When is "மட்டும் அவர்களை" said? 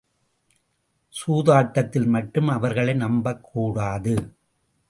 2.07-2.93